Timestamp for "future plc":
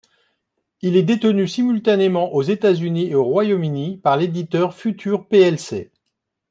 4.75-5.91